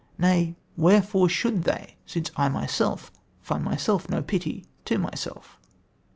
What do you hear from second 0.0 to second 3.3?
Nay, wherefore should they, since that I myself